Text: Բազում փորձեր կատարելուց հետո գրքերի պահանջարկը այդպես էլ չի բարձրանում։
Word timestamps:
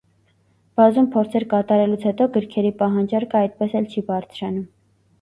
Բազում 0.79 1.09
փորձեր 1.17 1.45
կատարելուց 1.51 2.07
հետո 2.11 2.29
գրքերի 2.39 2.75
պահանջարկը 2.83 3.41
այդպես 3.45 3.81
էլ 3.83 3.91
չի 3.95 4.09
բարձրանում։ 4.13 4.71